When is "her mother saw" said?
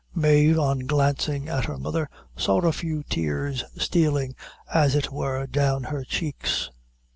1.65-2.57